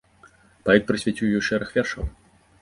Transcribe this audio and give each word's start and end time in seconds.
Паэт 0.69 0.87
прысвяціў 0.89 1.37
ёй 1.41 1.47
шэраг 1.49 1.69
вершаў. 1.77 2.11